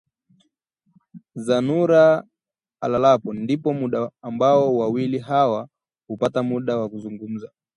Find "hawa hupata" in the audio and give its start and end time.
5.19-6.43